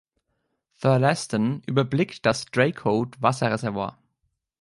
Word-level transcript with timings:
Thurlaston 0.79 1.61
überblickt 1.67 2.25
das 2.25 2.47
Draycote-Wasserreservoir. 2.47 3.99